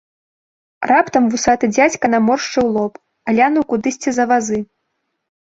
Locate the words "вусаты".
1.33-1.65